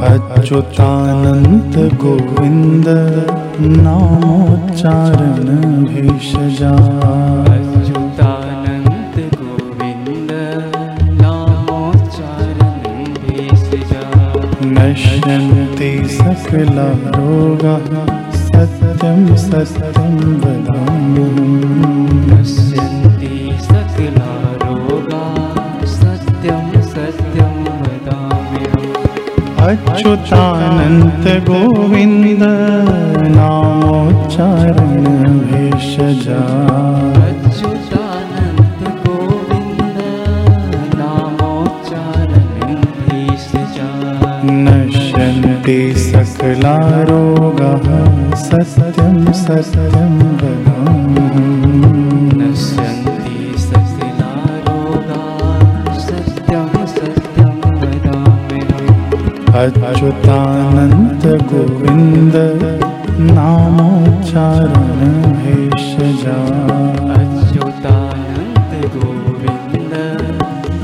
अच्युतानन्त 0.00 1.76
गोविन्द 1.76 2.88
नामोच्चारण 3.60 5.44
भेषजा। 5.84 6.70
अच्युतानन्त 7.54 9.16
गोविन्द 9.34 10.30
नामोच्चारण 11.22 12.80
भेषजा। 13.22 14.04
नश्यन्ति 14.64 15.92
सकलरोगाः 16.08 17.90
सत्यं 18.34 19.36
सत्यं 19.36 20.16
वदामि 20.40 21.09
अच्युतानन्त 30.10 31.26
गोविन्द 31.48 32.42
नामोच्चारण 33.34 35.04
भेषजा 35.50 36.38
अच्युतानन्द 37.26 38.82
गोविन्द 39.04 40.00
नामोच्चारणं 41.00 42.74
भेषजा 43.06 43.88
नश्यन्ति 44.66 45.78
सकलारोगाः 46.08 47.88
सत्यं 48.48 49.32
सत्यं 49.44 50.14
वदामि 50.39 50.39
अच्युतानन्त 59.60 61.24
गोविन्द 61.48 62.36
नामोच्चारण 63.36 65.00
भेषजा 65.40 66.36
अच्युतानन्द 67.16 68.72
गोविन्द 68.94 69.92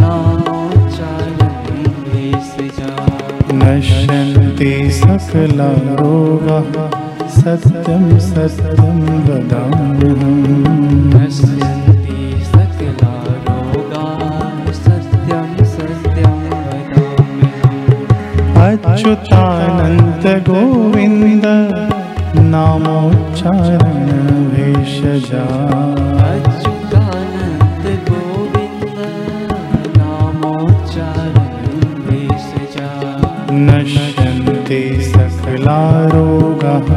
नामोच्चारणं 0.00 1.52
भेषजा 2.06 2.90
नश्यन्ति 3.62 4.72
सकलारोगाः 5.00 6.72
सत्यं 7.40 8.06
सत्यं 8.30 8.98
वदाम्यहम् 9.28 10.42
अच्युतानन्त 19.02 20.26
गोविन्द 20.48 21.46
नामोच्चारण 22.50 23.96
भेषजा 24.52 25.42
अच्युतानन्द 26.26 27.86
गोविन्द 28.08 28.98
नामोच्चारणं 29.96 31.80
भेषजा 32.06 32.90
नश्यन्ति 33.66 34.80
सकलारोगाः 35.10 36.92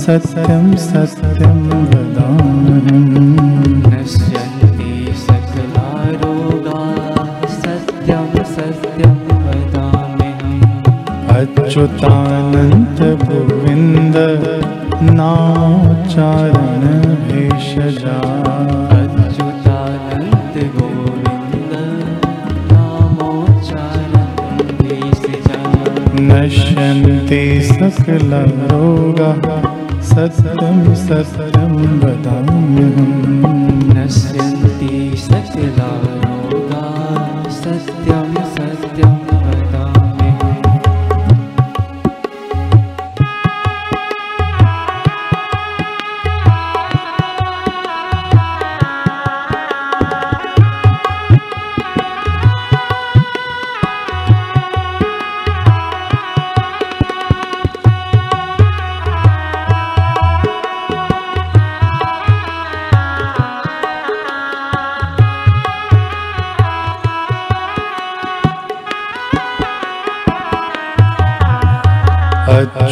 सत्यं 0.00 0.74
सत्यं 0.88 1.60
वदाम्यहम् 1.92 3.53
अच्युतानन्त 11.38 13.00
गोविन्द 13.22 14.16
नामोच्चारण 15.16 16.82
भेषजा 17.24 18.18
अच्युतानन्द 18.98 20.56
गोविन्द 20.76 21.72
नामोच्चारणं 22.72 24.30
भेषजा 24.82 25.60
नश्यन्ति 26.30 27.42
सकलरोगाः 27.70 29.46
सत्यं 30.12 30.78
सत्यं 31.06 31.74
वदाम्यहम्। 32.02 33.14
नश्यन्ति 33.96 34.94
सकला 35.26 35.90
रोगा 36.22 36.84
सत्यं 37.60 38.30
सत्यं 38.34 38.53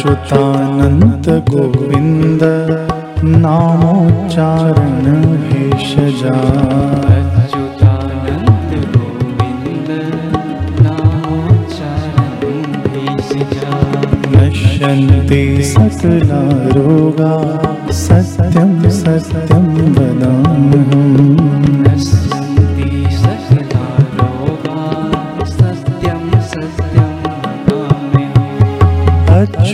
अच्युतानन्त 0.03 1.27
गोविन्द 1.49 2.41
नामोच्चारण 3.43 5.05
भेषजा 5.43 6.33
अच्युतानन्द 7.11 8.73
गोविन्द 8.95 9.89
नामोच्चारणं 10.87 12.59
भेषजा 12.87 13.79
नश्यन्ति 14.35 15.41
सकलारोगा 15.71 17.33
सत्यं 18.03 18.75
सत्यं 18.99 19.65
वदाम्यहम् 19.95 21.82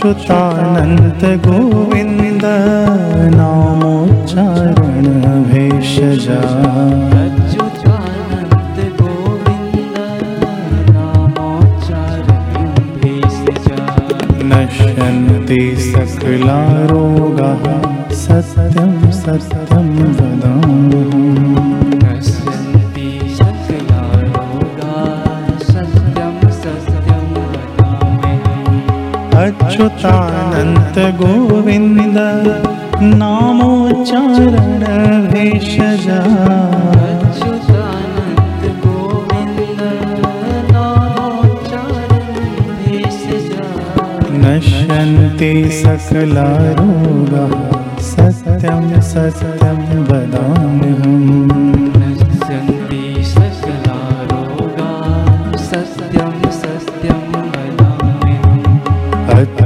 अच्युतानन्त 0.00 1.22
गोविन्द 1.44 2.44
नामोच्चारण 3.34 5.06
भेषजा 5.48 6.38
अच्युतानन्द 7.22 8.78
गोविन्द 9.00 9.98
नामोच्चारणं 10.96 12.70
भेषजा 13.02 13.82
नश्यन्ति 14.52 15.60
सकलारोगाः 15.90 17.66
सत्यं 18.22 18.96
सत्यं 19.20 19.92
वदाम्यहम् 20.16 21.79
अच्युतानन्त 29.80 30.96
गोविन्द 31.18 32.16
नामोच्चारण 33.20 34.82
भेषजा 35.32 36.18
अच्युतानन्द 37.04 38.64
गोविन्द 38.82 39.80
नश्यन्ति 44.44 45.52
सकलारोगाः 45.80 47.54
सत्यं 48.10 49.00
सत्यं 49.12 49.80
वदाम्यहम् 50.10 51.89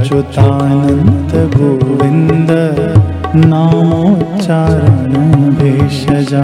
अच्युतानन्त 0.05 1.57
गोविन्द 1.57 2.51
नामोच्चारण 3.45 5.31
भेषजा। 5.31 6.43